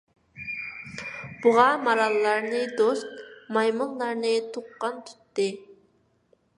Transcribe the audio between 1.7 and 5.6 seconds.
ماراللارنى دوست، مايمۇنلارنى تۇغقان تۇتتى.